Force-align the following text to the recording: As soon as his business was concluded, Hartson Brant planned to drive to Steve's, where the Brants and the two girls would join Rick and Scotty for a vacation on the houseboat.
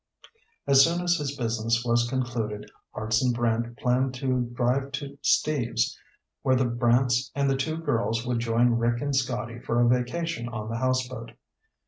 As 0.65 0.83
soon 0.83 1.01
as 1.03 1.17
his 1.17 1.37
business 1.37 1.85
was 1.85 2.09
concluded, 2.09 2.65
Hartson 2.91 3.33
Brant 3.33 3.77
planned 3.77 4.15
to 4.15 4.49
drive 4.55 4.91
to 4.93 5.19
Steve's, 5.21 5.95
where 6.41 6.55
the 6.55 6.65
Brants 6.65 7.29
and 7.35 7.47
the 7.47 7.55
two 7.55 7.77
girls 7.77 8.25
would 8.25 8.39
join 8.39 8.79
Rick 8.79 8.99
and 9.03 9.15
Scotty 9.15 9.59
for 9.59 9.79
a 9.79 9.87
vacation 9.87 10.49
on 10.49 10.69
the 10.69 10.77
houseboat. 10.79 11.33